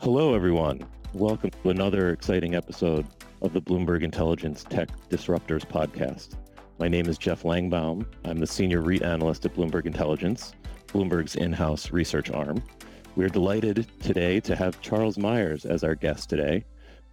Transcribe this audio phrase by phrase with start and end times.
[0.00, 0.86] Hello, everyone.
[1.14, 3.06] Welcome to another exciting episode
[3.40, 6.36] of the Bloomberg Intelligence Tech Disruptors podcast.
[6.78, 8.06] My name is Jeff Langbaum.
[8.26, 10.52] I'm the senior REIT analyst at Bloomberg Intelligence,
[10.88, 12.62] Bloomberg's in-house research arm.
[13.16, 16.64] We're delighted today to have Charles Meyers as our guest today,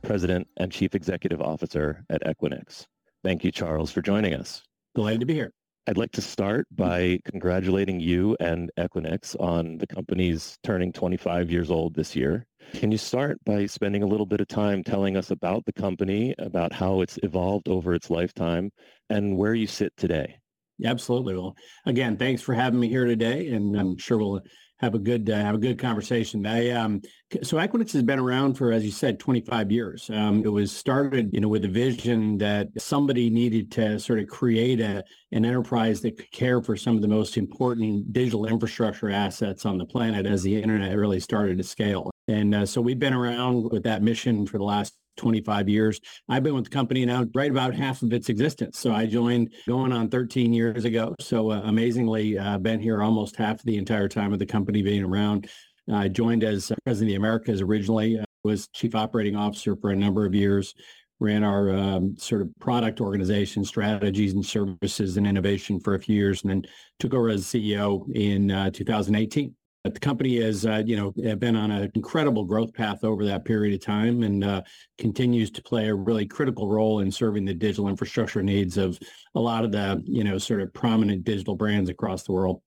[0.01, 2.85] President and Chief Executive Officer at Equinix.
[3.23, 4.61] Thank you, Charles, for joining us.
[4.93, 5.53] Delighted to be here.
[5.85, 11.69] I'd like to start by congratulating you and Equinix on the company's turning 25 years
[11.69, 12.45] old this year.
[12.73, 16.33] Can you start by spending a little bit of time telling us about the company,
[16.39, 18.71] about how it's evolved over its lifetime,
[19.09, 20.37] and where you sit today?
[20.85, 21.35] Absolutely.
[21.35, 21.53] Well,
[21.85, 24.39] again, thanks for having me here today, and I'm sure we'll
[24.79, 26.45] have a good uh, have a good conversation.
[26.45, 27.01] I um,
[27.41, 30.09] so Equinix has been around for, as you said, 25 years.
[30.09, 34.27] Um, it was started, you know, with a vision that somebody needed to sort of
[34.27, 39.09] create a an enterprise that could care for some of the most important digital infrastructure
[39.09, 42.11] assets on the planet as the internet really started to scale.
[42.27, 45.99] And uh, so we've been around with that mission for the last 25 years.
[46.29, 48.79] I've been with the company now right about half of its existence.
[48.79, 51.15] So I joined going on 13 years ago.
[51.19, 55.03] So uh, amazingly, uh, been here almost half the entire time of the company being
[55.03, 55.49] around.
[55.91, 60.25] I joined as president of the Americas originally, was chief operating officer for a number
[60.25, 60.73] of years,
[61.19, 66.15] ran our um, sort of product organization, strategies and services and innovation for a few
[66.15, 66.63] years, and then
[66.99, 69.55] took over as CEO in uh, 2018.
[69.83, 73.73] The company has, uh, you know, been on an incredible growth path over that period
[73.73, 74.61] of time and uh,
[74.97, 78.97] continues to play a really critical role in serving the digital infrastructure needs of
[79.35, 82.61] a lot of the, you know, sort of prominent digital brands across the world.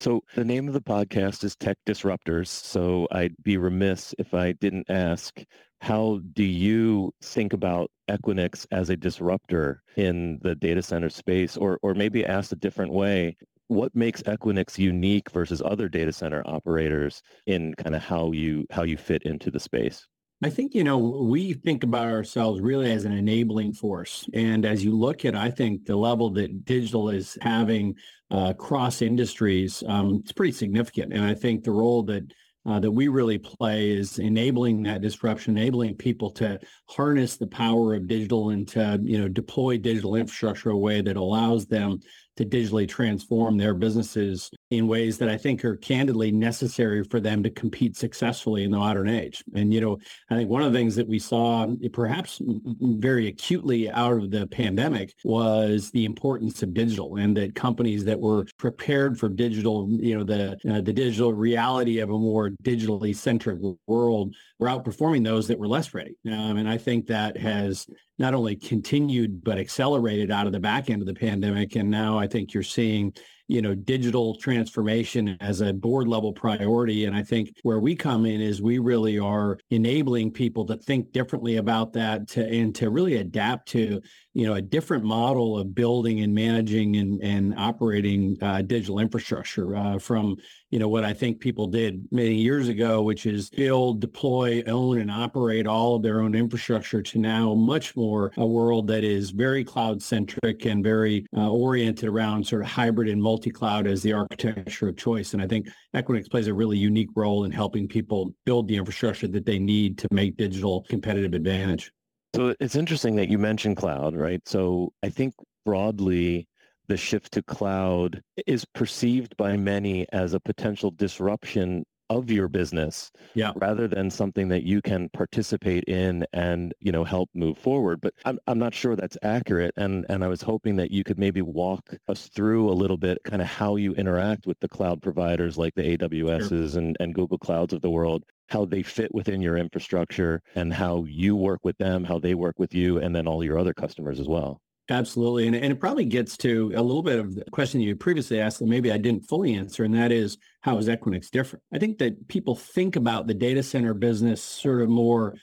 [0.00, 2.48] So the name of the podcast is Tech Disruptors.
[2.48, 5.40] So I'd be remiss if I didn't ask,
[5.80, 11.56] how do you think about Equinix as a disruptor in the data center space?
[11.56, 13.36] Or, or maybe asked a different way,
[13.68, 18.82] what makes Equinix unique versus other data center operators in kind of how you how
[18.82, 20.06] you fit into the space?
[20.44, 24.28] I think, you know, we think about ourselves really as an enabling force.
[24.34, 27.94] And as you look at, I think, the level that digital is having
[28.30, 31.14] uh, across industries, um, it's pretty significant.
[31.14, 32.30] And I think the role that
[32.66, 36.58] uh, that we really play is enabling that disruption, enabling people to
[36.88, 41.16] harness the power of digital and to, you know, deploy digital infrastructure a way that
[41.16, 42.00] allows them
[42.36, 47.42] to digitally transform their businesses in ways that I think are candidly necessary for them
[47.42, 49.42] to compete successfully in the modern age.
[49.54, 49.98] And, you know,
[50.30, 54.46] I think one of the things that we saw perhaps very acutely out of the
[54.46, 60.18] pandemic was the importance of digital and that companies that were prepared for digital, you
[60.18, 65.48] know, the, uh, the digital reality of a more digitally centric world were outperforming those
[65.48, 66.16] that were less ready.
[66.26, 67.86] Um, and I think that has
[68.18, 71.76] not only continued but accelerated out of the back end of the pandemic.
[71.76, 73.12] And now I think you're seeing
[73.48, 77.04] you know, digital transformation as a board level priority.
[77.04, 81.12] And I think where we come in is we really are enabling people to think
[81.12, 84.00] differently about that to, and to really adapt to,
[84.36, 89.74] you know, a different model of building and managing and, and operating uh, digital infrastructure
[89.74, 90.36] uh, from,
[90.70, 95.00] you know, what I think people did many years ago, which is build, deploy, own,
[95.00, 99.30] and operate all of their own infrastructure to now much more a world that is
[99.30, 104.02] very cloud centric and very uh, oriented around sort of hybrid and multi multi-cloud as
[104.02, 105.32] the architecture of choice.
[105.32, 109.28] And I think Equinix plays a really unique role in helping people build the infrastructure
[109.28, 111.92] that they need to make digital competitive advantage.
[112.36, 114.40] So it's interesting that you mentioned cloud, right?
[114.46, 116.46] So I think broadly,
[116.88, 123.10] the shift to cloud is perceived by many as a potential disruption of your business
[123.34, 123.52] yeah.
[123.56, 128.14] rather than something that you can participate in and you know help move forward but
[128.24, 131.42] I'm, I'm not sure that's accurate and and i was hoping that you could maybe
[131.42, 135.58] walk us through a little bit kind of how you interact with the cloud providers
[135.58, 136.80] like the aws's sure.
[136.80, 141.04] and, and google clouds of the world how they fit within your infrastructure and how
[141.08, 144.20] you work with them how they work with you and then all your other customers
[144.20, 145.48] as well Absolutely.
[145.48, 148.60] And, and it probably gets to a little bit of the question you previously asked
[148.60, 151.64] that maybe I didn't fully answer, and that is how is Equinix different?
[151.72, 155.34] I think that people think about the data center business sort of more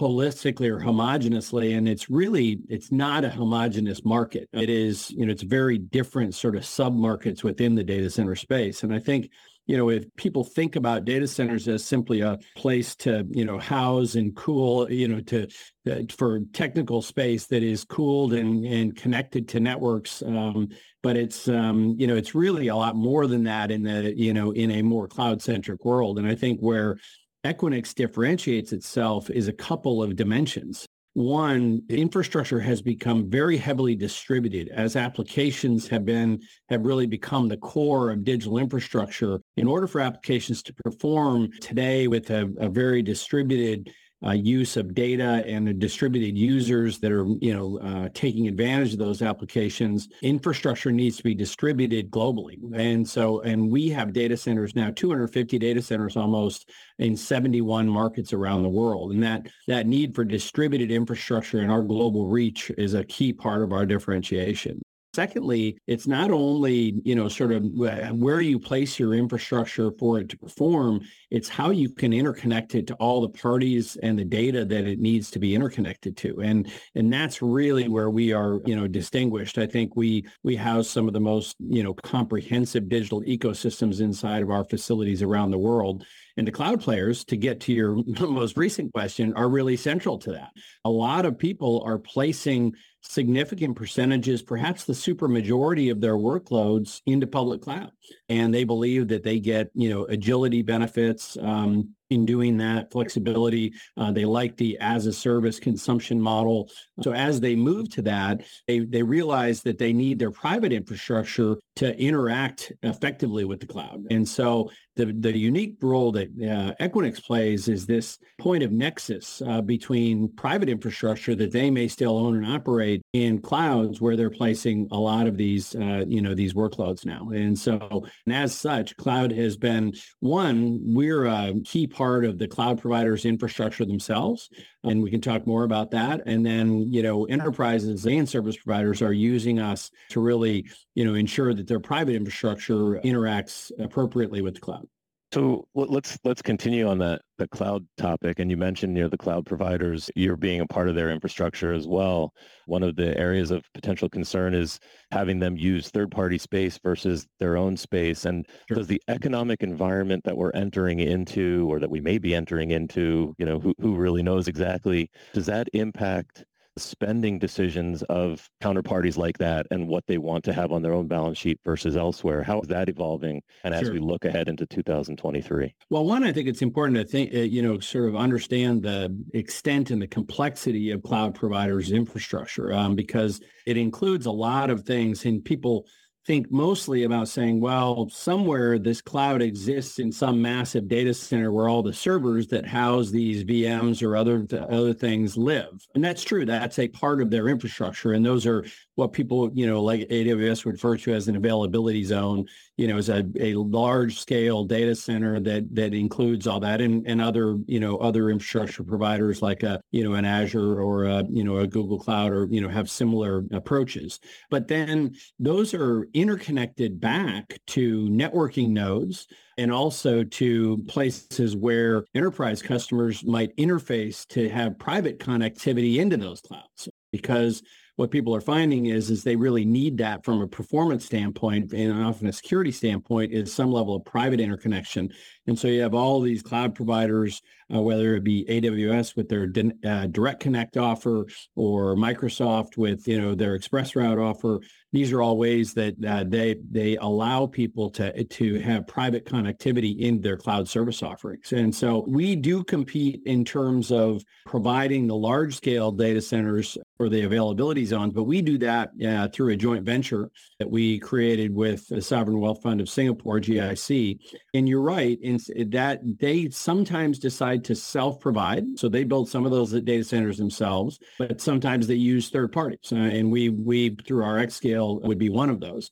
[0.00, 5.32] holistically or homogenously and it's really it's not a homogenous market it is you know
[5.32, 9.28] it's very different sort of sub markets within the data center space and i think
[9.68, 13.58] you know, if people think about data centers as simply a place to, you know,
[13.58, 15.46] house and cool, you know, to
[15.88, 20.68] uh, for technical space that is cooled and, and connected to networks, um,
[21.02, 24.32] but it's, um, you know, it's really a lot more than that in the, you
[24.32, 26.18] know, in a more cloud-centric world.
[26.18, 26.98] And I think where
[27.44, 30.86] Equinix differentiates itself is a couple of dimensions.
[31.18, 37.56] One, infrastructure has become very heavily distributed as applications have been have really become the
[37.56, 39.40] core of digital infrastructure.
[39.56, 43.92] In order for applications to perform today with a, a very distributed
[44.26, 48.92] uh, use of data and the distributed users that are, you know, uh, taking advantage
[48.92, 52.58] of those applications, infrastructure needs to be distributed globally.
[52.74, 58.32] And so, and we have data centers now, 250 data centers almost in 71 markets
[58.32, 59.12] around the world.
[59.12, 63.62] And that, that need for distributed infrastructure and our global reach is a key part
[63.62, 64.82] of our differentiation.
[65.18, 70.20] Secondly, it's not only, you know, sort of uh, where you place your infrastructure for
[70.20, 71.00] it to perform,
[71.32, 75.00] it's how you can interconnect it to all the parties and the data that it
[75.00, 76.40] needs to be interconnected to.
[76.40, 79.58] And and that's really where we are, you know, distinguished.
[79.58, 84.44] I think we we house some of the most, you know, comprehensive digital ecosystems inside
[84.44, 86.04] of our facilities around the world.
[86.38, 90.32] And the cloud players, to get to your most recent question, are really central to
[90.32, 90.50] that.
[90.84, 97.00] A lot of people are placing significant percentages, perhaps the super majority of their workloads
[97.06, 97.90] into public cloud.
[98.28, 103.72] And they believe that they get, you know, agility benefits, um, in doing that flexibility.
[103.96, 106.70] Uh, they like the as a service consumption model.
[107.02, 111.56] So as they move to that, they, they realize that they need their private infrastructure
[111.76, 114.04] to interact effectively with the cloud.
[114.10, 119.40] And so the, the unique role that uh, Equinix plays is this point of nexus
[119.46, 124.28] uh, between private infrastructure that they may still own and operate in clouds where they're
[124.28, 127.30] placing a lot of these, uh, you know, these workloads now.
[127.30, 132.46] And so, and as such, cloud has been one, we're a key part of the
[132.46, 134.48] cloud providers infrastructure themselves.
[134.84, 136.22] And we can talk more about that.
[136.26, 140.64] And then, you know, enterprises and service providers are using us to really,
[140.94, 144.86] you know, ensure that their private infrastructure interacts appropriately with the cloud.
[145.30, 148.38] So let's let's continue on that the cloud topic.
[148.38, 151.72] And you mentioned you know the cloud providers, you're being a part of their infrastructure
[151.72, 152.32] as well.
[152.66, 154.78] One of the areas of potential concern is
[155.12, 158.24] having them use third-party space versus their own space.
[158.24, 158.78] And sure.
[158.78, 163.34] does the economic environment that we're entering into, or that we may be entering into,
[163.38, 166.44] you know, who who really knows exactly, does that impact
[166.82, 171.06] spending decisions of counterparties like that and what they want to have on their own
[171.06, 172.42] balance sheet versus elsewhere.
[172.42, 173.42] How is that evolving?
[173.64, 173.92] And as sure.
[173.92, 175.74] we look ahead into 2023?
[175.90, 179.16] Well, one, I think it's important to think, uh, you know, sort of understand the
[179.34, 184.82] extent and the complexity of cloud providers' infrastructure um, because it includes a lot of
[184.82, 185.86] things and people
[186.28, 191.70] think mostly about saying, well, somewhere this cloud exists in some massive data center where
[191.70, 195.88] all the servers that house these VMs or other other things live.
[195.94, 196.44] And that's true.
[196.44, 198.12] That's a part of their infrastructure.
[198.12, 198.66] And those are
[198.98, 202.44] what people, you know, like AWS would refer to as an availability zone,
[202.76, 207.06] you know, is a, a large scale data center that that includes all that and,
[207.06, 211.22] and other, you know, other infrastructure providers like a, you know, an Azure or a,
[211.30, 214.18] you know, a Google Cloud or, you know, have similar approaches.
[214.50, 219.28] But then those are interconnected back to networking nodes
[219.58, 226.40] and also to places where enterprise customers might interface to have private connectivity into those
[226.40, 227.62] clouds because
[227.98, 232.00] what people are finding is is they really need that from a performance standpoint and
[232.04, 235.12] often a security standpoint is some level of private interconnection.
[235.48, 237.42] And so you have all these cloud providers
[237.74, 239.48] uh, whether it be aws with their
[239.84, 244.60] uh, direct connect offer or microsoft with you know their express route offer
[244.92, 249.98] these are all ways that uh, they they allow people to to have private connectivity
[249.98, 251.52] in their cloud service offerings.
[251.52, 257.08] And so we do compete in terms of providing the large scale data centers for
[257.08, 261.54] the availability zones, but we do that uh, through a joint venture that we created
[261.54, 264.18] with the Sovereign Wealth Fund of Singapore, GIC.
[264.54, 265.38] And you're right in
[265.70, 270.98] that they sometimes decide to self-provide, so they build some of those data centers themselves,
[271.18, 275.28] but sometimes they use third parties, uh, and we we through our xScale would be
[275.28, 275.90] one of those.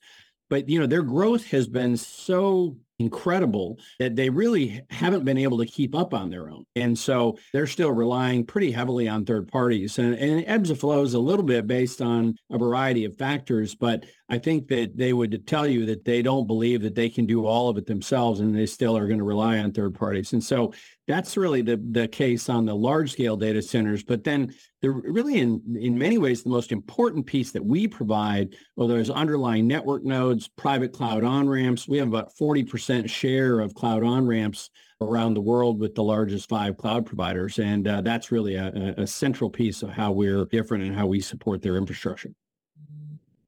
[0.49, 5.57] But you know their growth has been so incredible that they really haven't been able
[5.59, 6.65] to keep up on their own.
[6.75, 9.99] And so they're still relying pretty heavily on third parties.
[9.99, 13.75] And, and ebbs and flows a little bit based on a variety of factors.
[13.75, 17.25] But I think that they would tell you that they don't believe that they can
[17.25, 20.33] do all of it themselves and they still are going to rely on third parties.
[20.33, 20.73] And so
[21.07, 24.03] that's really the, the case on the large scale data centers.
[24.03, 28.55] But then the really in, in many ways, the most important piece that we provide,
[28.75, 31.87] well, there's underlying network nodes, private cloud on-ramps.
[31.87, 36.75] We have about 40% share of cloud on-ramps around the world with the largest five
[36.75, 37.57] cloud providers.
[37.59, 41.21] And uh, that's really a, a central piece of how we're different and how we
[41.21, 42.31] support their infrastructure.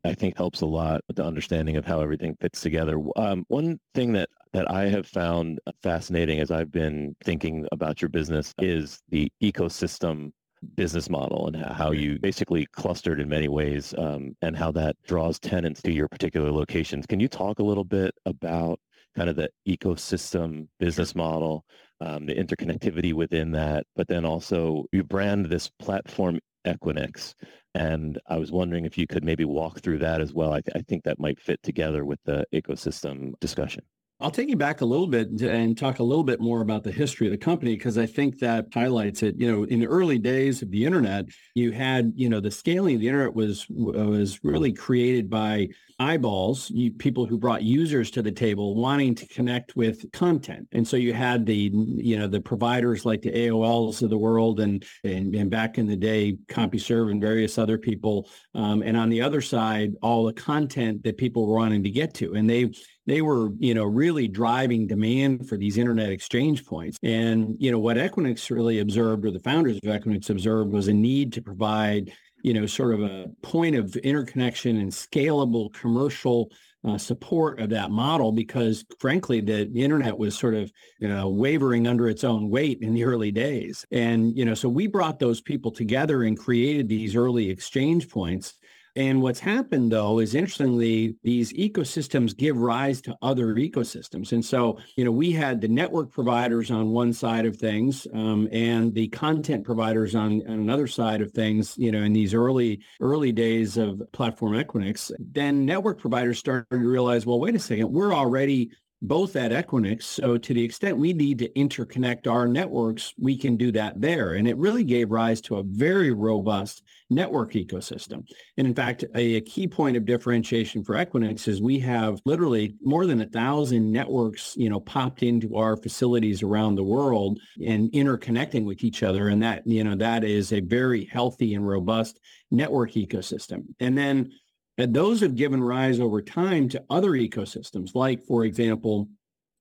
[0.05, 3.01] I think helps a lot with the understanding of how everything fits together.
[3.17, 8.09] Um, one thing that that I have found fascinating as I've been thinking about your
[8.09, 10.31] business is the ecosystem
[10.75, 15.39] business model and how you basically clustered in many ways um, and how that draws
[15.39, 17.05] tenants to your particular locations.
[17.05, 18.79] Can you talk a little bit about
[19.15, 21.63] kind of the ecosystem business model,
[22.01, 27.33] um, the interconnectivity within that, but then also you brand this platform Equinix.
[27.75, 30.51] And I was wondering if you could maybe walk through that as well.
[30.51, 33.83] I, th- I think that might fit together with the ecosystem discussion.
[34.21, 36.91] I'll take you back a little bit and talk a little bit more about the
[36.91, 39.35] history of the company because I think that highlights it.
[39.37, 42.95] You know, in the early days of the internet, you had, you know, the scaling
[42.95, 48.21] of the internet was was really created by eyeballs, you, people who brought users to
[48.21, 50.67] the table wanting to connect with content.
[50.71, 54.59] And so you had the, you know, the providers like the AOLs of the world
[54.59, 58.29] and and, and back in the day, CompuServe and various other people.
[58.53, 62.13] Um, and on the other side, all the content that people were wanting to get
[62.15, 62.33] to.
[62.33, 62.71] And they
[63.09, 66.97] they were, you know, really driving demand for these internet exchange points.
[67.03, 70.93] And, you know, what Equinix really observed or the founders of Equinix observed was a
[70.93, 72.11] need to provide,
[72.43, 76.51] you know, sort of a point of interconnection and scalable commercial
[76.85, 81.87] uh, support of that model because frankly the, internet was sort of you know wavering
[81.87, 85.41] under its own weight in the early days and you know so we brought those
[85.41, 88.53] people together and created these early exchange points
[88.95, 94.31] and what's happened though is interestingly, these ecosystems give rise to other ecosystems.
[94.31, 98.47] And so, you know, we had the network providers on one side of things um,
[98.51, 102.81] and the content providers on, on another side of things, you know, in these early,
[102.99, 105.11] early days of platform Equinix.
[105.19, 110.03] Then network providers started to realize, well, wait a second, we're already both at Equinix.
[110.03, 114.33] So to the extent we need to interconnect our networks, we can do that there.
[114.33, 118.23] And it really gave rise to a very robust network ecosystem.
[118.57, 122.75] And in fact, a, a key point of differentiation for Equinix is we have literally
[122.81, 127.91] more than a thousand networks, you know, popped into our facilities around the world and
[127.93, 129.29] interconnecting with each other.
[129.29, 132.19] And that, you know, that is a very healthy and robust
[132.51, 133.63] network ecosystem.
[133.79, 134.31] And then
[134.79, 139.09] and those have given rise over time to other ecosystems, like, for example,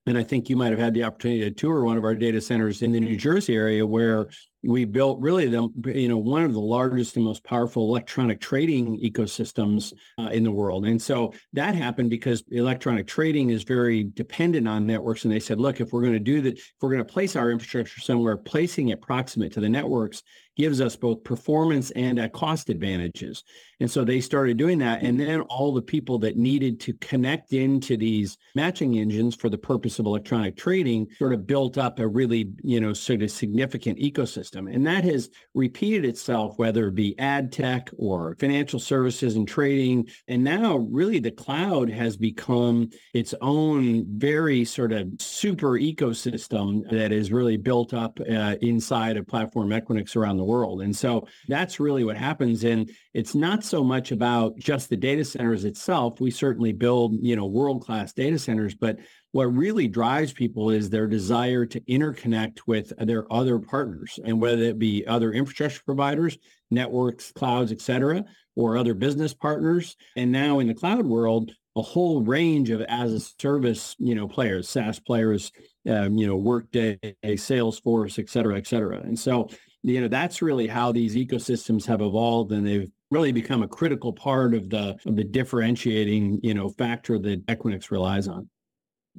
[0.07, 2.41] and I think you might have had the opportunity to tour one of our data
[2.41, 4.29] centers in the New Jersey area where
[4.65, 8.99] we built really the you know one of the largest and most powerful electronic trading
[9.01, 10.87] ecosystems uh, in the world.
[10.87, 15.25] And so that happened because electronic trading is very dependent on networks.
[15.25, 17.37] And they said look if we're going to do that if we're going to place
[17.37, 20.23] our infrastructure somewhere placing it proximate to the networks
[20.57, 23.45] gives us both performance and uh, cost advantages.
[23.79, 25.03] And so they started doing that.
[25.03, 29.57] And then all the people that needed to connect into these matching engines for the
[29.57, 33.99] purpose of electronic trading sort of built up a really you know sort of significant
[34.01, 34.67] ecosystem system.
[34.67, 40.09] And that has repeated itself, whether it be ad tech or financial services and trading.
[40.27, 47.13] And now really the cloud has become its own very sort of super ecosystem that
[47.13, 50.81] is really built up uh, inside of platform Equinix around the world.
[50.81, 52.65] And so that's really what happens.
[52.65, 56.21] And it's not so much about just the data centers itself.
[56.21, 58.99] We certainly build, you know, world-class data centers, but
[59.33, 64.63] what really drives people is their desire to interconnect with their other partners and whether
[64.63, 66.39] it be other infrastructure providers
[66.71, 68.25] networks clouds et cetera
[68.57, 69.97] or other business partners.
[70.17, 74.27] And now in the cloud world a whole range of as a service you know
[74.27, 75.53] players saas players
[75.89, 78.99] um, you know workday salesforce et cetera et cetera.
[78.99, 79.49] And so
[79.83, 84.13] you know that's really how these ecosystems have evolved and they've really become a critical
[84.13, 88.49] part of the of the differentiating you know factor that equinix relies on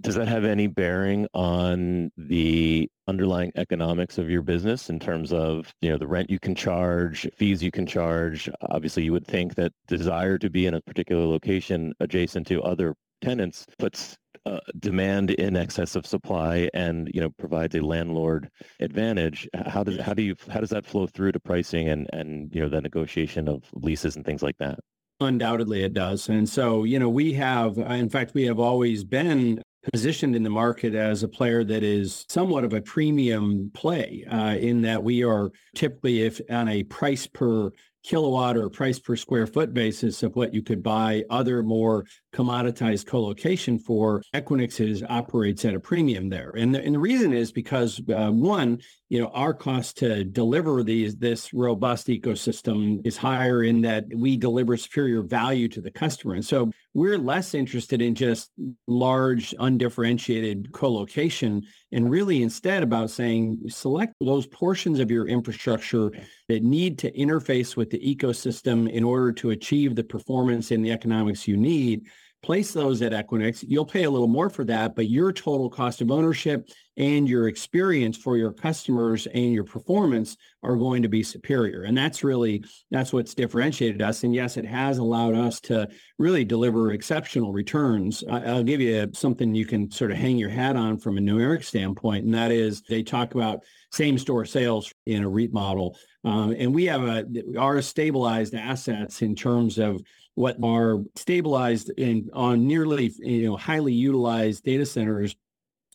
[0.02, 5.74] does that have any bearing on the underlying economics of your business in terms of
[5.82, 8.50] you know the rent you can charge fees you can charge?
[8.70, 12.96] Obviously you would think that desire to be in a particular location adjacent to other
[13.22, 14.16] tenants puts
[14.46, 19.48] uh, demand in excess of supply and you know provides a landlord advantage.
[19.68, 22.62] How does how do you how does that flow through to pricing and and you
[22.62, 24.80] know the negotiation of leases and things like that?
[25.22, 26.30] Undoubtedly, it does.
[26.30, 30.50] And so, you know, we have, in fact, we have always been positioned in the
[30.50, 35.24] market as a player that is somewhat of a premium play uh, in that we
[35.24, 37.72] are typically if on a price per
[38.04, 43.06] kilowatt or price per square foot basis of what you could buy other more commoditized
[43.06, 46.54] colocation for equinix is, operates at a premium there.
[46.56, 48.80] And the, and the reason is because uh, one
[49.10, 54.38] you know our cost to deliver these this robust ecosystem is higher in that we
[54.38, 58.52] deliver superior value to the customer and so we're less interested in just
[58.88, 61.62] large undifferentiated colocation
[61.92, 66.12] and really instead about saying select those portions of your infrastructure
[66.48, 70.92] that need to interface with the ecosystem in order to achieve the performance and the
[70.92, 72.06] economics you need
[72.42, 73.64] place those at Equinix.
[73.68, 77.48] You'll pay a little more for that, but your total cost of ownership and your
[77.48, 81.84] experience for your customers and your performance are going to be superior.
[81.84, 84.24] And that's really, that's what's differentiated us.
[84.24, 85.88] And yes, it has allowed us to
[86.18, 88.22] really deliver exceptional returns.
[88.30, 91.64] I'll give you something you can sort of hang your hat on from a numeric
[91.64, 92.26] standpoint.
[92.26, 93.64] And that is they talk about
[93.94, 95.98] same store sales in a REIT model.
[96.26, 97.26] Um, and we have a,
[97.58, 100.02] our stabilized assets in terms of
[100.36, 105.36] what are stabilized in on nearly you know highly utilized data centers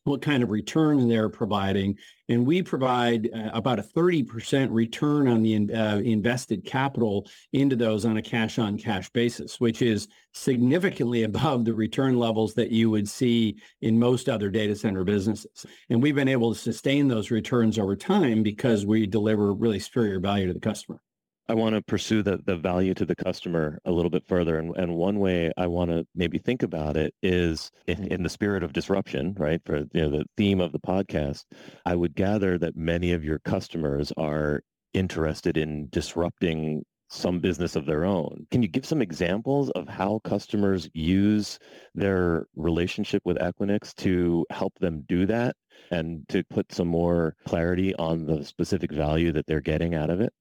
[0.05, 1.99] what kind of return they're providing.
[2.29, 8.05] And we provide uh, about a 30% return on the uh, invested capital into those
[8.05, 12.91] on a cash on cash basis, which is significantly above the return levels that you
[12.91, 15.67] would see in most other data center businesses.
[15.89, 20.21] And we've been able to sustain those returns over time because we deliver really superior
[20.21, 21.01] value to the customer.
[21.47, 24.59] I want to pursue the, the value to the customer a little bit further.
[24.59, 28.31] And, and one way I want to maybe think about it is in, in the
[28.31, 29.61] spirit of disruption, right?
[29.67, 31.45] For you know, the theme of the podcast,
[31.85, 34.63] I would gather that many of your customers are
[34.95, 38.47] interested in disrupting some business of their own.
[38.51, 41.59] Can you give some examples of how customers use
[41.95, 45.55] their relationship with Equinix to help them do that
[45.91, 50.21] and to put some more clarity on the specific value that they're getting out of
[50.21, 50.33] it?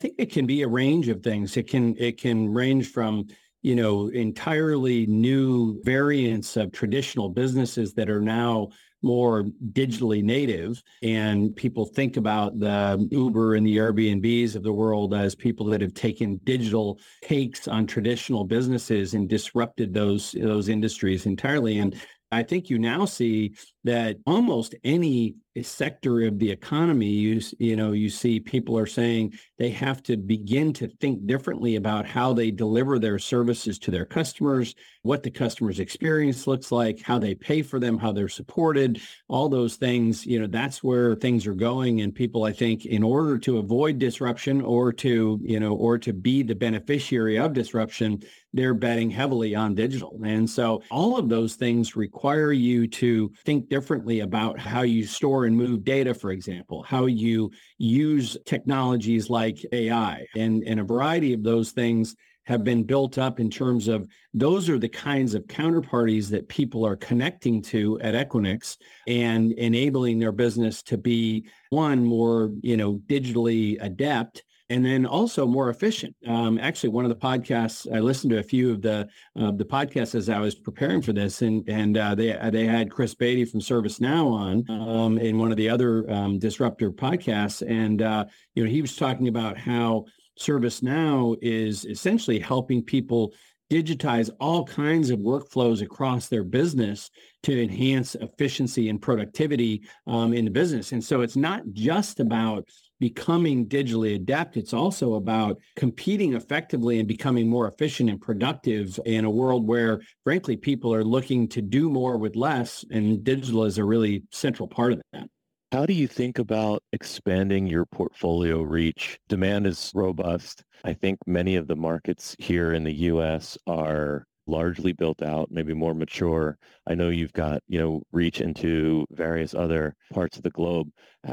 [0.00, 1.56] Think it can be a range of things.
[1.56, 3.26] It can it can range from
[3.62, 8.68] you know entirely new variants of traditional businesses that are now
[9.02, 15.14] more digitally native and people think about the uber and the airbnbs of the world
[15.14, 21.24] as people that have taken digital takes on traditional businesses and disrupted those those industries
[21.24, 21.96] entirely and
[22.32, 27.92] I think you now see that almost any sector of the economy, you, you know,
[27.92, 32.50] you see people are saying they have to begin to think differently about how they
[32.50, 37.62] deliver their services to their customers, what the customer's experience looks like, how they pay
[37.62, 42.00] for them, how they're supported, all those things, you know, that's where things are going.
[42.02, 46.12] And people, I think, in order to avoid disruption or to, you know, or to
[46.12, 48.22] be the beneficiary of disruption,
[48.52, 50.20] they're betting heavily on digital.
[50.24, 55.46] And so all of those things require you to think differently about how you store
[55.46, 61.32] and move data, for example, how you use technologies like AI and, and a variety
[61.32, 62.14] of those things
[62.44, 66.84] have been built up in terms of those are the kinds of counterparties that people
[66.84, 72.94] are connecting to at Equinix and enabling their business to be one more, you know,
[73.06, 76.14] digitally adept and then also more efficient.
[76.26, 79.64] Um, actually, one of the podcasts I listened to a few of the uh, the
[79.64, 83.48] podcasts as I was preparing for this, and and uh, they they had Chris Bedi
[83.48, 88.64] from ServiceNow on um, in one of the other um, disruptor podcasts, and uh, you
[88.64, 90.06] know he was talking about how
[90.38, 93.34] ServiceNow is essentially helping people
[93.70, 97.08] digitize all kinds of workflows across their business
[97.42, 100.90] to enhance efficiency and productivity um, in the business.
[100.90, 102.68] And so it's not just about
[103.00, 104.56] becoming digitally adept.
[104.56, 110.00] It's also about competing effectively and becoming more efficient and productive in a world where,
[110.22, 114.68] frankly, people are looking to do more with less, and digital is a really central
[114.68, 115.26] part of that.
[115.72, 119.18] How do you think about expanding your portfolio reach?
[119.28, 120.64] Demand is robust.
[120.82, 123.56] I think many of the markets here in the U.S.
[123.68, 126.58] are largely built out, maybe more mature.
[126.86, 130.88] I know you've got, you know, reach into various other parts of the globe.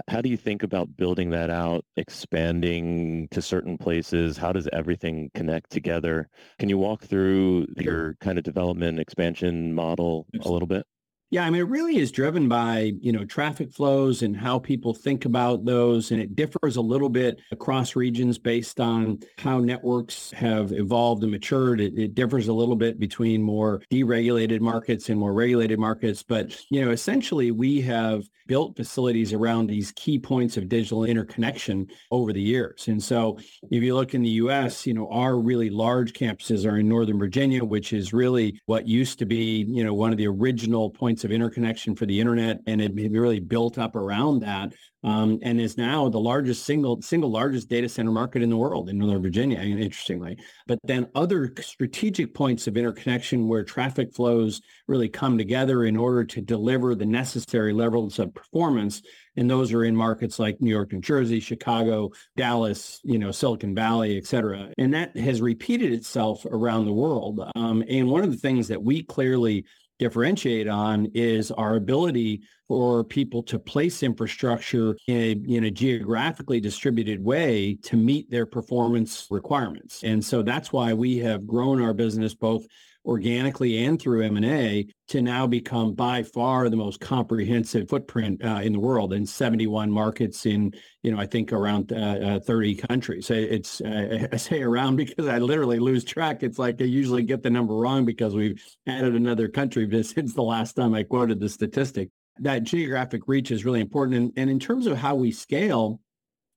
[0.08, 4.38] How do you think about building that out, expanding to certain places?
[4.38, 6.30] How does everything connect together?
[6.60, 10.86] Can you walk through your kind of development expansion model a little bit?
[11.30, 14.94] Yeah, I mean, it really is driven by, you know, traffic flows and how people
[14.94, 16.12] think about those.
[16.12, 21.32] And it differs a little bit across regions based on how networks have evolved and
[21.34, 21.82] matured.
[21.82, 26.24] It, it differs a little bit between more deregulated markets and more regulated markets.
[26.24, 31.88] But, you know, essentially we have built facilities around these key points of digital interconnection
[32.10, 32.88] over the years.
[32.88, 33.38] And so
[33.70, 37.20] if you look in the US, you know, our really large campuses are in Northern
[37.20, 41.17] Virginia, which is really what used to be, you know, one of the original points
[41.18, 44.72] points of interconnection for the internet, and it really built up around that,
[45.04, 48.88] um, and is now the largest single single largest data center market in the world
[48.88, 49.60] in Northern Virginia.
[49.60, 55.98] Interestingly, but then other strategic points of interconnection where traffic flows really come together in
[55.98, 59.02] order to deliver the necessary levels of performance
[59.38, 63.76] and those are in markets like New York, New Jersey, Chicago, Dallas, you know, Silicon
[63.76, 64.74] Valley, et cetera.
[64.80, 67.40] And that has repeated itself around the world.
[67.56, 69.66] Um, and one of the things that we clearly
[70.00, 76.60] differentiate on is our ability for people to place infrastructure in a, in a geographically
[76.60, 80.04] distributed way to meet their performance requirements.
[80.04, 82.66] And so that's why we have grown our business both
[83.08, 88.74] organically and through M&A to now become by far the most comprehensive footprint uh, in
[88.74, 93.30] the world in 71 markets in, you know, I think around uh, uh, 30 countries.
[93.32, 96.44] It's, uh, I say around because I literally lose track.
[96.44, 100.44] It's like I usually get the number wrong because we've added another country since the
[100.44, 102.10] last time I quoted the statistic.
[102.40, 104.18] That geographic reach is really important.
[104.18, 106.02] And, and in terms of how we scale,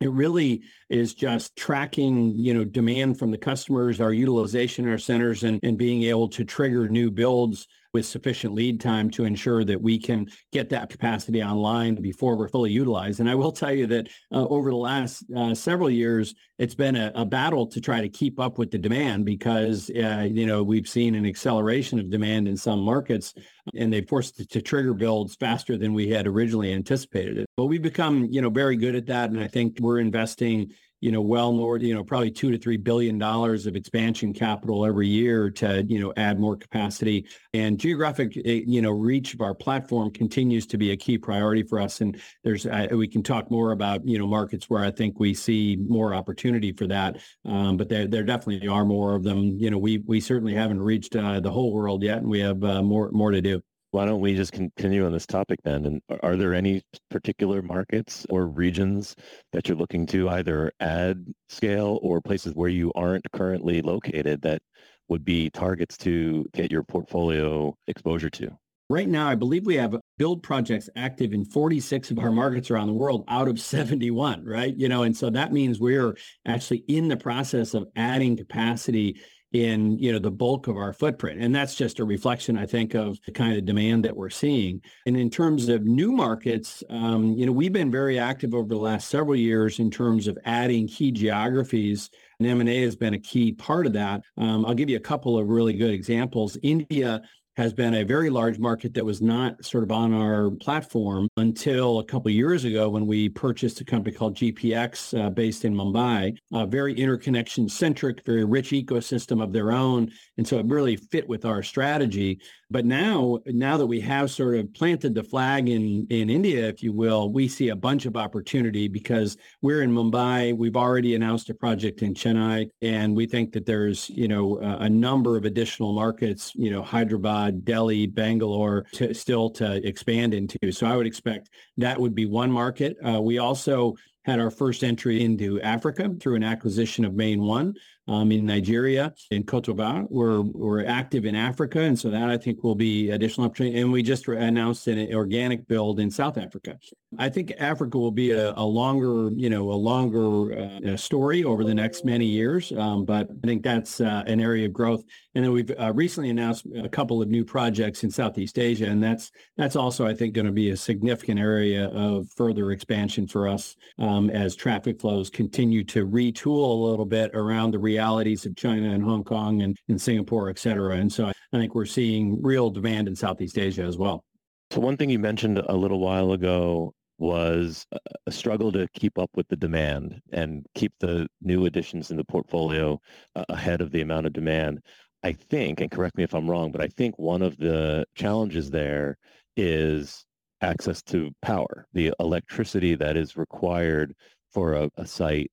[0.00, 4.98] it really is just tracking, you know, demand from the customers, our utilization in our
[4.98, 9.64] centers, and, and being able to trigger new builds with sufficient lead time to ensure
[9.64, 13.20] that we can get that capacity online before we're fully utilized.
[13.20, 16.96] And I will tell you that uh, over the last uh, several years, it's been
[16.96, 20.62] a, a, battle to try to keep up with the demand because, uh, you know,
[20.62, 23.35] we've seen an acceleration of demand in some markets
[23.74, 27.46] and they forced it to trigger builds faster than we had originally anticipated.
[27.57, 29.31] But we've become, you know, very good at that.
[29.31, 32.76] And I think we're investing you know, well north, you know, probably two to three
[32.76, 37.26] billion dollars of expansion capital every year to, you know, add more capacity.
[37.54, 41.62] And geographic, eh, you know, reach of our platform continues to be a key priority
[41.62, 42.00] for us.
[42.00, 45.34] And there's, uh, we can talk more about, you know, markets where I think we
[45.34, 47.18] see more opportunity for that.
[47.44, 49.58] Um, but there, there definitely are more of them.
[49.58, 52.62] You know, we we certainly haven't reached uh, the whole world yet, and we have
[52.62, 53.62] uh, more more to do.
[53.92, 55.85] Why don't we just continue on this topic then?
[55.85, 59.16] And are there any particular markets or regions
[59.53, 64.62] that you're looking to either add scale or places where you aren't currently located that
[65.09, 68.50] would be targets to get your portfolio exposure to?
[68.88, 72.88] Right now, I believe we have build projects active in 46 of our markets around
[72.88, 74.74] the world out of 71, right?
[74.76, 79.20] You know, and so that means we're actually in the process of adding capacity
[79.52, 81.40] in you know the bulk of our footprint.
[81.40, 84.80] And that's just a reflection i think of the kind of demand that we're seeing.
[85.06, 88.76] And in terms of new markets um, you know we've been very active over the
[88.76, 93.52] last several years in terms of adding key geographies and m&a has been a key
[93.52, 94.22] part of that.
[94.36, 96.56] Um, i'll give you a couple of really good examples.
[96.62, 97.22] India
[97.61, 101.99] has been a very large market that was not sort of on our platform until
[101.99, 106.35] a couple years ago when we purchased a company called GPX uh, based in Mumbai,
[106.55, 110.11] a very interconnection centric, very rich ecosystem of their own.
[110.38, 112.40] And so it really fit with our strategy.
[112.70, 116.83] But now, now that we have sort of planted the flag in, in India, if
[116.83, 120.56] you will, we see a bunch of opportunity because we're in Mumbai.
[120.56, 124.85] We've already announced a project in Chennai, and we think that there's, you know, a,
[124.85, 130.70] a number of additional markets, you know, Hyderabad, Delhi, Bangalore, to, still to expand into.
[130.70, 132.96] So I would expect that would be one market.
[133.04, 137.74] Uh, we also had our first entry into Africa through an acquisition of Main One
[138.11, 140.07] um, in Nigeria, in Cote d'Ivoire.
[140.11, 143.81] We're, we're active in Africa, and so that I think will be additional opportunity.
[143.81, 146.77] And we just announced an organic build in South Africa.
[147.18, 150.53] I think Africa will be a, a longer, you know, a longer
[150.87, 154.66] uh, story over the next many years, um, but I think that's uh, an area
[154.66, 155.03] of growth.
[155.35, 159.03] And then we've uh, recently announced a couple of new projects in Southeast Asia, and
[159.03, 163.46] that's that's also, I think, going to be a significant area of further expansion for
[163.46, 168.46] us um, as traffic flows continue to retool a little bit around the reality realities
[168.46, 170.96] of China and Hong Kong and, and Singapore, et cetera.
[170.96, 174.24] And so I think we're seeing real demand in Southeast Asia as well.
[174.70, 177.86] So one thing you mentioned a little while ago was
[178.26, 182.24] a struggle to keep up with the demand and keep the new additions in the
[182.24, 182.98] portfolio
[183.36, 184.80] uh, ahead of the amount of demand.
[185.22, 188.70] I think, and correct me if I'm wrong, but I think one of the challenges
[188.70, 189.18] there
[189.54, 190.24] is
[190.62, 194.14] access to power, the electricity that is required
[194.54, 195.50] for a, a site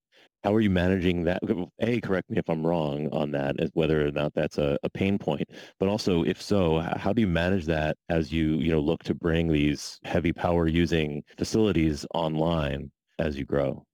[0.48, 1.42] how are you managing that?
[1.82, 5.18] A, correct me if I'm wrong on that, whether or not that's a, a pain
[5.18, 5.44] point.
[5.78, 9.14] But also, if so, how do you manage that as you you know look to
[9.14, 13.86] bring these heavy power using facilities online as you grow?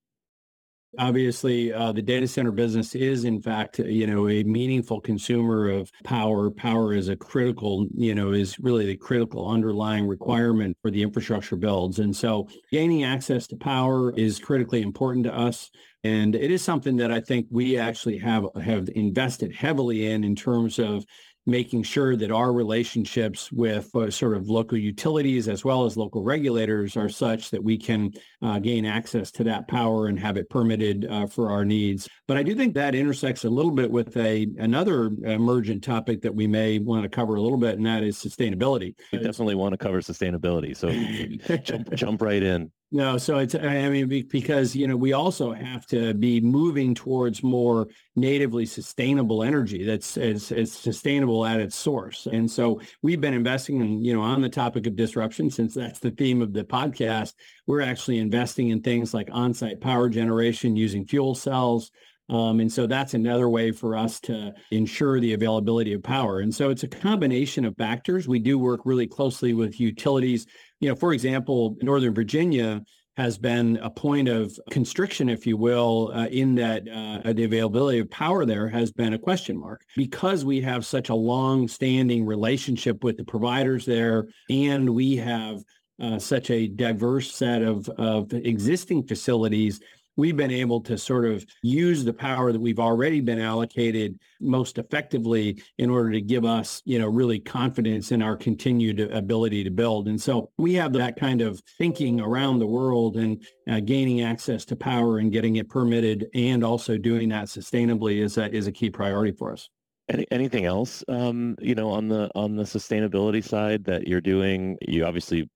[0.99, 5.91] Obviously, uh, the data center business is, in fact, you know, a meaningful consumer of
[6.03, 6.51] power.
[6.51, 11.56] Power is a critical, you know, is really the critical underlying requirement for the infrastructure
[11.56, 11.99] builds.
[11.99, 15.71] And so gaining access to power is critically important to us.
[16.03, 20.36] And it is something that I think we actually have have invested heavily in in
[20.36, 21.06] terms of
[21.45, 26.23] making sure that our relationships with uh, sort of local utilities as well as local
[26.23, 30.49] regulators are such that we can uh, gain access to that power and have it
[30.49, 32.08] permitted uh, for our needs.
[32.27, 36.34] But I do think that intersects a little bit with a another emergent topic that
[36.34, 38.95] we may want to cover a little bit, and that is sustainability.
[39.12, 40.75] We definitely want to cover sustainability.
[40.75, 42.71] So jump, jump right in.
[42.95, 47.41] No, so it's, I mean, because, you know, we also have to be moving towards
[47.41, 52.27] more natively sustainable energy that's as, as sustainable at its source.
[52.32, 56.01] And so we've been investing in, you know, on the topic of disruption, since that's
[56.01, 57.34] the theme of the podcast,
[57.65, 61.89] we're actually investing in things like on-site power generation using fuel cells,
[62.29, 66.39] Um, and so that's another way for us to ensure the availability of power.
[66.39, 68.27] And so it's a combination of factors.
[68.27, 70.45] We do work really closely with utilities.
[70.84, 72.84] You know, for example, Northern Virginia
[73.15, 78.00] has been a point of constriction, if you will, uh, in that uh, the availability
[78.00, 79.86] of power there has been a question mark.
[79.96, 85.63] Because we have such a long-standing relationship with the providers there, and we have
[86.02, 89.80] uh, such a diverse set of, of existing facilities
[90.15, 94.78] we've been able to sort of use the power that we've already been allocated most
[94.78, 99.71] effectively in order to give us, you know, really confidence in our continued ability to
[99.71, 100.08] build.
[100.08, 104.65] And so we have that kind of thinking around the world and uh, gaining access
[104.65, 108.71] to power and getting it permitted and also doing that sustainably is a, is a
[108.71, 109.69] key priority for us.
[110.10, 114.78] Any, anything else, um, you know, on the on the sustainability side that you're doing?
[114.86, 115.49] You obviously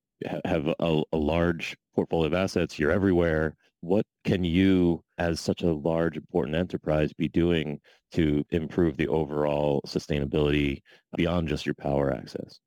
[0.46, 2.80] have a, a large portfolio of assets.
[2.80, 3.56] You're everywhere
[3.88, 7.80] what can you as such a large important enterprise be doing
[8.12, 10.82] to improve the overall sustainability
[11.16, 12.60] beyond just your power access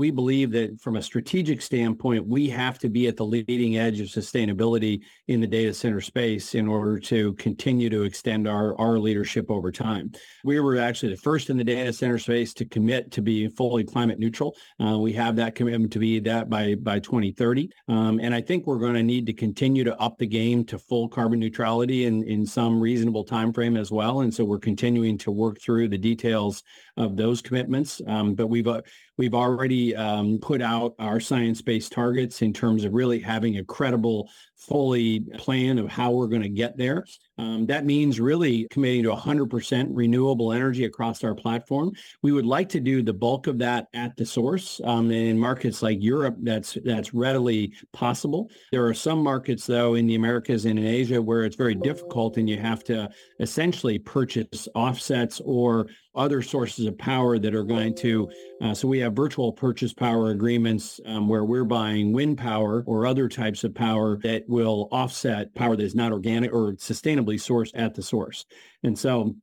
[0.00, 4.00] we believe that from a strategic standpoint, we have to be at the leading edge
[4.00, 8.98] of sustainability in the data center space in order to continue to extend our, our
[8.98, 10.10] leadership over time.
[10.42, 13.84] We were actually the first in the data center space to commit to be fully
[13.84, 14.56] climate neutral.
[14.82, 17.70] Uh, we have that commitment to be that by, by 2030.
[17.88, 20.78] Um, and I think we're going to need to continue to up the game to
[20.78, 24.22] full carbon neutrality in, in some reasonable time frame as well.
[24.22, 26.62] And so we're continuing to work through the details
[26.96, 28.00] of those commitments.
[28.06, 28.80] Um, but we've uh,
[29.20, 34.30] we've already um, put out our science-based targets in terms of really having a credible,
[34.56, 37.04] fully plan of how we're going to get there.
[37.40, 41.92] Um, that means really committing to 100% renewable energy across our platform.
[42.22, 44.78] We would like to do the bulk of that at the source.
[44.84, 48.50] Um, in markets like Europe, that's that's readily possible.
[48.72, 52.36] There are some markets, though, in the Americas and in Asia where it's very difficult,
[52.36, 57.94] and you have to essentially purchase offsets or other sources of power that are going
[57.94, 58.28] to.
[58.60, 63.06] Uh, so we have virtual purchase power agreements um, where we're buying wind power or
[63.06, 67.72] other types of power that will offset power that is not organic or sustainably sourced
[67.74, 68.46] at the source.
[68.82, 69.34] And so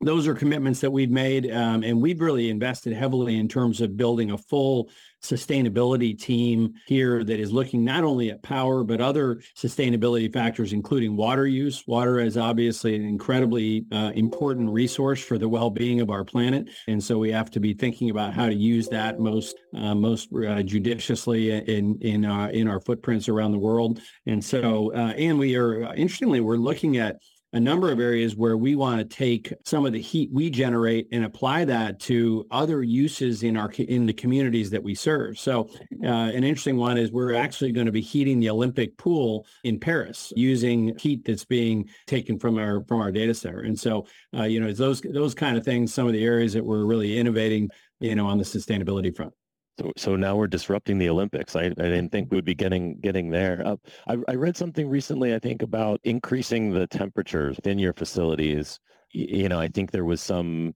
[0.00, 3.96] those are commitments that we've made, um, and we've really invested heavily in terms of
[3.96, 4.90] building a full
[5.22, 11.14] sustainability team here that is looking not only at power but other sustainability factors, including
[11.14, 11.86] water use.
[11.86, 17.02] Water is obviously an incredibly uh, important resource for the well-being of our planet, and
[17.02, 20.62] so we have to be thinking about how to use that most uh, most uh,
[20.62, 24.00] judiciously in in our in our footprints around the world.
[24.26, 27.16] And so, uh, and we are interestingly, we're looking at
[27.52, 31.08] a number of areas where we want to take some of the heat we generate
[31.10, 35.38] and apply that to other uses in our in the communities that we serve.
[35.38, 35.68] So,
[36.04, 39.80] uh, an interesting one is we're actually going to be heating the Olympic pool in
[39.80, 43.60] Paris using heat that's being taken from our from our data center.
[43.60, 46.52] And so, uh, you know, it's those those kind of things, some of the areas
[46.52, 49.32] that we're really innovating, you know, on the sustainability front.
[49.80, 51.56] So, so now we're disrupting the Olympics.
[51.56, 53.62] I, I didn't think we would be getting getting there.
[53.64, 58.78] Uh, I, I read something recently, I think, about increasing the temperatures within your facilities.
[59.12, 60.74] You know, I think there was some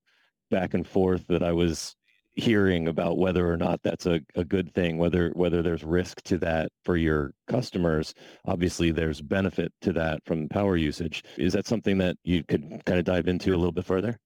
[0.51, 1.95] back and forth that I was
[2.37, 6.39] hearing about whether or not that's a, a good thing, whether whether there's risk to
[6.39, 8.15] that for your customers.
[8.47, 11.25] Obviously, there's benefit to that from power usage.
[11.37, 14.19] Is that something that you could kind of dive into a little bit further?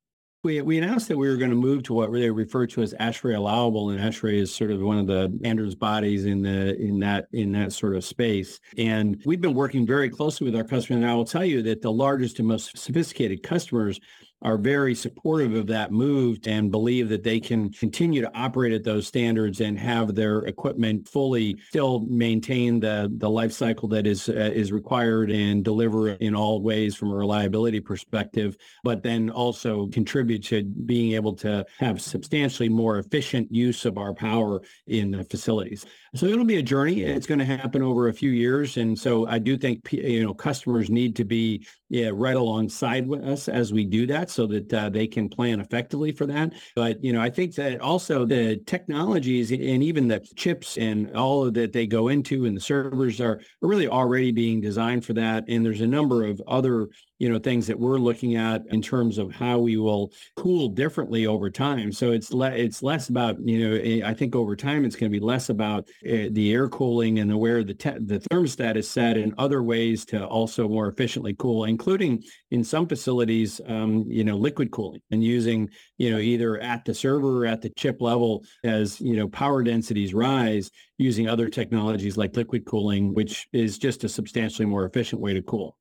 [0.44, 2.94] We, we announced that we were going to move to what they refer to as
[3.00, 7.00] ASHRAE allowable, and ASHRAE is sort of one of the standards bodies in the in
[7.00, 8.60] that in that sort of space.
[8.76, 11.02] And we've been working very closely with our customers.
[11.02, 13.98] And I will tell you that the largest and most sophisticated customers
[14.42, 18.84] are very supportive of that move and believe that they can continue to operate at
[18.84, 24.28] those standards and have their equipment fully still maintain the the life cycle that is
[24.28, 29.88] uh, is required and deliver in all ways from a reliability perspective but then also
[29.88, 35.24] contribute to being able to have substantially more efficient use of our power in the
[35.24, 38.98] facilities so it'll be a journey it's going to happen over a few years and
[38.98, 43.48] so I do think you know customers need to be yeah, right alongside with us
[43.48, 46.52] as we do that so that uh, they can plan effectively for that.
[46.76, 51.46] But, you know, I think that also the technologies and even the chips and all
[51.46, 55.14] of that they go into and the servers are, are really already being designed for
[55.14, 55.44] that.
[55.48, 59.18] And there's a number of other you know things that we're looking at in terms
[59.18, 61.92] of how we will cool differently over time.
[61.92, 65.10] So it's le- it's less about you know eh, i think over time it's going
[65.10, 68.76] to be less about uh, the air cooling and the where the te- the thermostat
[68.76, 74.04] is set and other ways to also more efficiently cool including in some facilities um,
[74.08, 77.70] you know liquid cooling and using you know either at the server or at the
[77.70, 83.46] chip level as you know power densities rise using other technologies like liquid cooling which
[83.52, 85.76] is just a substantially more efficient way to cool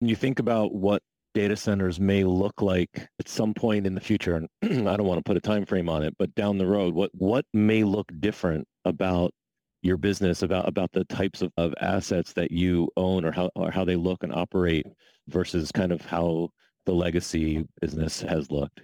[0.00, 1.02] when you think about what
[1.34, 4.48] data centers may look like at some point in the future and
[4.88, 7.10] I don't want to put a time frame on it but down the road what
[7.12, 9.32] what may look different about
[9.82, 13.70] your business about about the types of, of assets that you own or how or
[13.70, 14.86] how they look and operate
[15.28, 16.48] versus kind of how
[16.86, 18.80] the legacy business has looked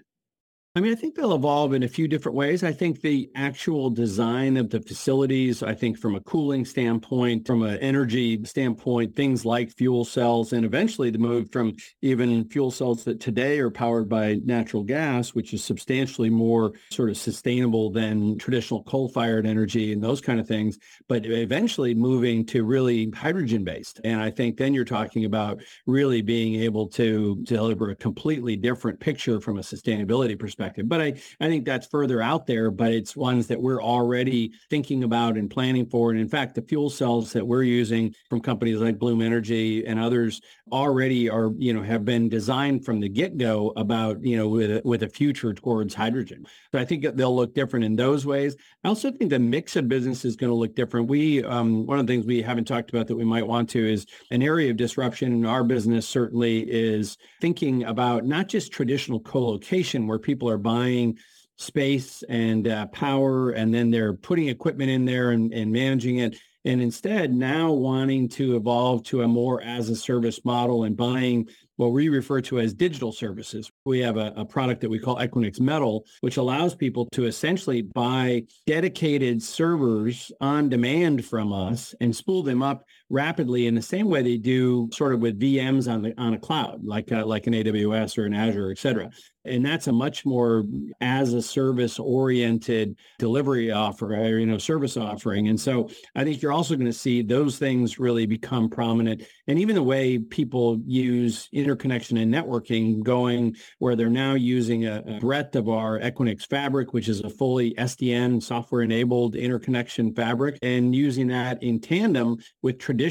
[0.74, 2.64] I mean, I think they'll evolve in a few different ways.
[2.64, 7.62] I think the actual design of the facilities, I think from a cooling standpoint, from
[7.62, 13.04] an energy standpoint, things like fuel cells, and eventually the move from even fuel cells
[13.04, 18.38] that today are powered by natural gas, which is substantially more sort of sustainable than
[18.38, 24.00] traditional coal-fired energy and those kind of things, but eventually moving to really hydrogen-based.
[24.04, 29.00] And I think then you're talking about really being able to deliver a completely different
[29.00, 30.88] picture from a sustainability perspective perspective.
[30.88, 35.04] But I, I think that's further out there, but it's ones that we're already thinking
[35.04, 36.10] about and planning for.
[36.10, 39.98] And in fact, the fuel cells that we're using from companies like Bloom Energy and
[39.98, 44.70] others already are, you know, have been designed from the get-go about, you know, with
[44.70, 46.46] a, with a future towards hydrogen.
[46.72, 48.56] So I think they'll look different in those ways.
[48.84, 51.08] I also think the mix of business is going to look different.
[51.08, 53.92] We, um, one of the things we haven't talked about that we might want to
[53.92, 59.20] is an area of disruption in our business certainly is thinking about not just traditional
[59.20, 61.18] co-location where people are buying
[61.56, 66.36] space and uh, power, and then they're putting equipment in there and, and managing it.
[66.64, 71.48] And instead, now wanting to evolve to a more as a service model and buying
[71.76, 73.68] what we refer to as digital services.
[73.84, 77.82] We have a, a, product that we call Equinix Metal, which allows people to essentially
[77.82, 84.08] buy dedicated servers on demand from us and spool them up rapidly in the same
[84.08, 87.46] way they do sort of with VMs on the on a cloud, like uh, like
[87.46, 89.10] an AWS or an Azure, et cetera.
[89.44, 90.64] And that's a much more
[91.00, 95.48] as a service oriented delivery offer, or, you know, service offering.
[95.48, 99.24] And so I think you're also going to see those things really become prominent.
[99.48, 105.02] And even the way people use interconnection and networking going where they're now using a,
[105.04, 110.56] a breadth of our Equinix fabric, which is a fully SDN software enabled interconnection fabric
[110.62, 113.01] and using that in tandem with traditional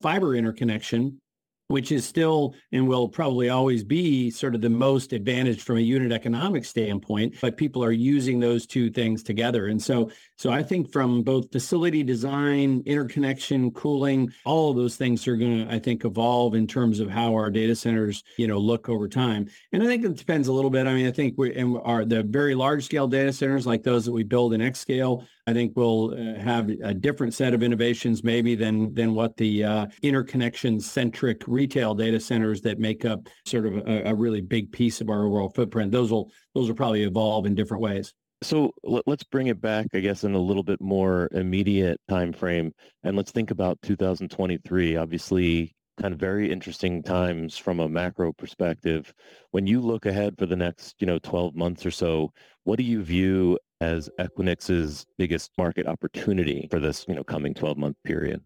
[0.00, 1.20] fiber interconnection
[1.68, 5.80] which is still and will probably always be sort of the most advantaged from a
[5.80, 9.66] unit economic standpoint, but people are using those two things together.
[9.66, 15.28] And so, so I think from both facility design, interconnection, cooling, all of those things
[15.28, 18.58] are going to, I think, evolve in terms of how our data centers, you know,
[18.58, 19.48] look over time.
[19.72, 20.86] And I think it depends a little bit.
[20.86, 24.06] I mean, I think we in our the very large scale data centers like those
[24.06, 28.22] that we build in xScale, I think we'll uh, have a different set of innovations
[28.22, 33.64] maybe than than what the uh, interconnection centric retail data centers that make up sort
[33.64, 35.90] of a, a, really big piece of our overall footprint.
[35.90, 38.12] Those will those will probably evolve in different ways.
[38.42, 42.72] So let's bring it back, I guess, in a little bit more immediate time frame,
[43.02, 44.96] and let's think about 2023.
[44.96, 49.14] Obviously, kind of very interesting times from a macro perspective.
[49.52, 52.32] When you look ahead for the next, you know, 12 months or so,
[52.64, 57.96] what do you view as Equinix's biggest market opportunity for this, you know, coming 12-month
[58.04, 58.40] period?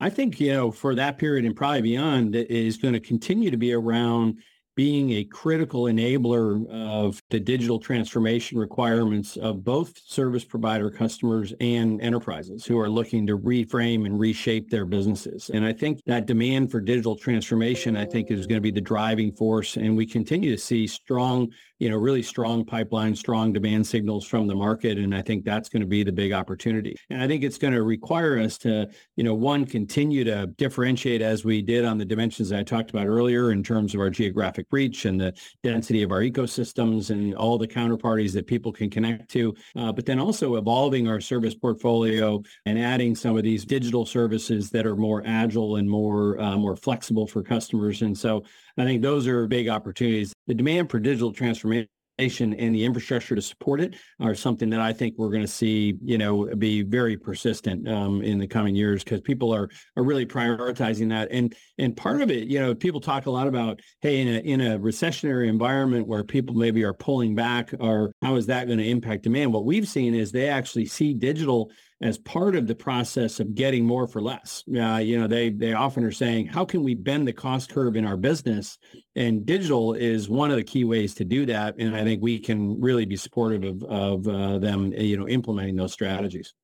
[0.00, 3.56] I think, you know, for that period and probably beyond, is going to continue to
[3.56, 4.40] be around
[4.78, 12.00] being a critical enabler of the digital transformation requirements of both service provider customers and
[12.00, 15.50] enterprises who are looking to reframe and reshape their businesses.
[15.52, 18.80] And I think that demand for digital transformation, I think, is going to be the
[18.80, 19.74] driving force.
[19.76, 24.46] And we continue to see strong you know, really strong pipeline, strong demand signals from
[24.46, 24.98] the market.
[24.98, 26.96] And I think that's going to be the big opportunity.
[27.08, 31.22] And I think it's going to require us to, you know, one, continue to differentiate
[31.22, 34.67] as we did on the dimensions I talked about earlier in terms of our geographic
[34.70, 39.30] reach and the density of our ecosystems and all the counterparties that people can connect
[39.30, 39.54] to.
[39.76, 44.70] Uh, but then also evolving our service portfolio and adding some of these digital services
[44.70, 48.02] that are more agile and more, uh, more flexible for customers.
[48.02, 48.44] And so
[48.76, 50.32] I think those are big opportunities.
[50.46, 54.92] The demand for digital transformation and the infrastructure to support it are something that I
[54.92, 59.04] think we're going to see, you know, be very persistent um, in the coming years
[59.04, 61.28] because people are are really prioritizing that.
[61.30, 64.38] And and part of it, you know, people talk a lot about, hey, in a
[64.40, 68.78] in a recessionary environment where people maybe are pulling back, or how is that going
[68.78, 69.52] to impact demand?
[69.52, 73.84] What we've seen is they actually see digital as part of the process of getting
[73.84, 74.62] more for less.
[74.68, 77.96] Uh, you know, they they often are saying, how can we bend the cost curve
[77.96, 78.78] in our business?
[79.16, 81.76] And digital is one of the key ways to do that.
[81.78, 85.76] And I think we can really be supportive of of uh, them, you know, implementing
[85.76, 86.54] those strategies.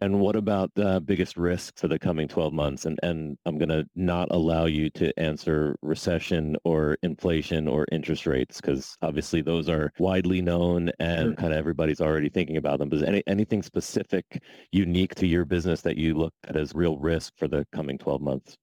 [0.00, 2.84] And what about the biggest risks for the coming 12 months?
[2.84, 8.26] And, and I'm going to not allow you to answer recession or inflation or interest
[8.26, 11.34] rates because obviously those are widely known and sure.
[11.34, 12.90] kind of everybody's already thinking about them.
[12.90, 16.98] But is any, anything specific, unique to your business that you look at as real
[16.98, 18.56] risk for the coming 12 months?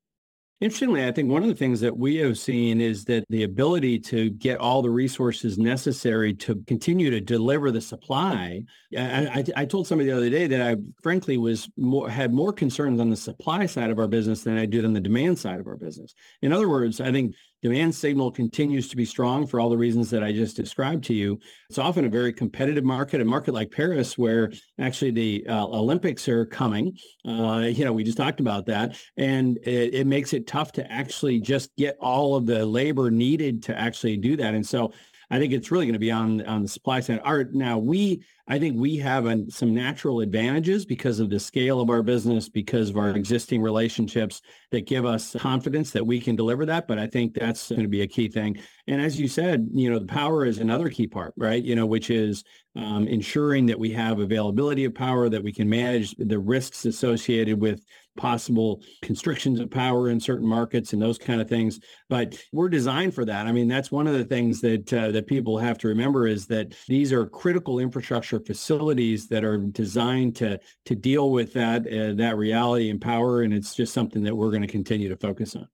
[0.64, 3.99] Interestingly, I think one of the things that we have seen is that the ability
[3.99, 8.61] to get all the resources necessary to continue to deliver the supply.
[8.97, 12.53] I, I, I told somebody the other day that I frankly was more had more
[12.53, 15.59] concerns on the supply side of our business than I did on the demand side
[15.59, 16.14] of our business.
[16.41, 20.09] In other words, I think demand signal continues to be strong for all the reasons
[20.09, 21.39] that I just described to you.
[21.70, 26.28] It's often a very competitive market, a market like Paris, where actually the uh, Olympics
[26.28, 26.97] are coming.
[27.26, 30.91] Uh, you know, we just talked about that, and it, it makes it tough to
[30.91, 34.53] actually just get all of the labor needed to actually do that.
[34.53, 34.91] And so
[35.34, 37.19] I think it's really going to be on on the supply side.
[37.23, 41.81] Our, now we, I think we have an, some natural advantages because of the scale
[41.81, 46.36] of our business, because of our existing relationships that give us confidence that we can
[46.36, 46.88] deliver that.
[46.88, 48.59] But I think that's going to be a key thing.
[48.86, 51.63] And as you said, you know, the power is another key part, right?
[51.63, 52.43] You know, which is
[52.75, 57.59] um, ensuring that we have availability of power, that we can manage the risks associated
[57.59, 57.84] with
[58.16, 61.80] possible constrictions of power in certain markets and those kind of things.
[62.09, 63.47] But we're designed for that.
[63.47, 66.45] I mean, that's one of the things that uh, that people have to remember is
[66.47, 72.14] that these are critical infrastructure facilities that are designed to to deal with that uh,
[72.16, 75.55] that reality and power, and it's just something that we're going to continue to focus
[75.55, 75.68] on.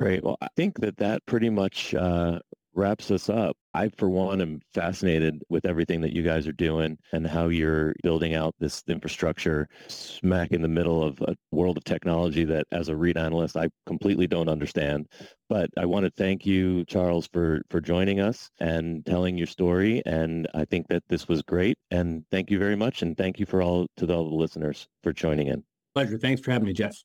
[0.00, 0.24] Great.
[0.24, 2.38] Well, I think that that pretty much uh,
[2.74, 3.56] wraps us up.
[3.72, 7.94] I, for one, am fascinated with everything that you guys are doing and how you're
[8.02, 12.88] building out this infrastructure smack in the middle of a world of technology that, as
[12.88, 15.06] a REIT analyst, I completely don't understand.
[15.48, 20.02] But I want to thank you, Charles, for, for joining us and telling your story.
[20.06, 21.76] And I think that this was great.
[21.90, 23.02] And thank you very much.
[23.02, 25.62] And thank you for all to all the listeners for joining in.
[25.94, 26.18] Pleasure.
[26.18, 26.96] Thanks for having me, Jeff.